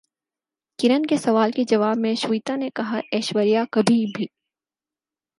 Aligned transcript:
کرن 0.79 1.05
کے 1.05 1.17
سوال 1.17 1.51
کے 1.51 1.63
جواب 1.63 1.97
میں 1.97 2.13
شویتا 2.15 2.55
نے 2.55 2.69
کہا 2.75 2.99
ایشوریا 3.11 3.63
کبھی 3.71 4.05
بھی 4.15 4.25